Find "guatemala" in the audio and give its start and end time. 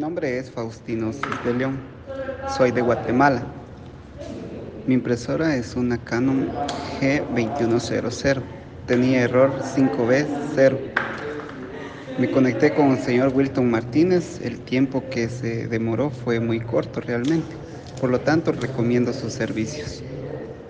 2.80-3.42